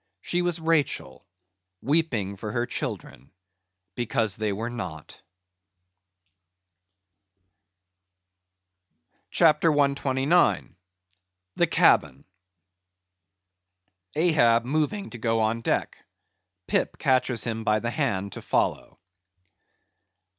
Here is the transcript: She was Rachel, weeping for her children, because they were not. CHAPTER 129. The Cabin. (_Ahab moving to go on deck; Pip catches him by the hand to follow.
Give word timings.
She 0.23 0.41
was 0.41 0.59
Rachel, 0.59 1.27
weeping 1.83 2.35
for 2.35 2.51
her 2.53 2.65
children, 2.65 3.29
because 3.93 4.35
they 4.35 4.51
were 4.51 4.67
not. 4.67 5.21
CHAPTER 9.29 9.71
129. 9.71 10.75
The 11.55 11.67
Cabin. 11.67 12.25
(_Ahab 14.15 14.63
moving 14.63 15.11
to 15.11 15.19
go 15.19 15.39
on 15.39 15.61
deck; 15.61 15.99
Pip 16.65 16.97
catches 16.97 17.43
him 17.43 17.63
by 17.63 17.77
the 17.79 17.91
hand 17.91 18.31
to 18.31 18.41
follow. 18.41 18.97